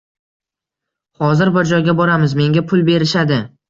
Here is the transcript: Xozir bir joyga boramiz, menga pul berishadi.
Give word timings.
Xozir 1.25 1.53
bir 1.59 1.71
joyga 1.75 1.97
boramiz, 2.03 2.37
menga 2.43 2.69
pul 2.71 2.87
berishadi. 2.93 3.45